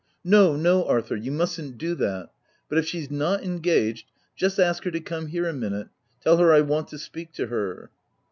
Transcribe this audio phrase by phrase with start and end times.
[0.19, 2.31] * No, no, Arthur, you mustn't do that,—
[2.69, 5.89] but if she's not engaged, just ask her to come here a minute:
[6.23, 7.91] tell her I want to speak to her."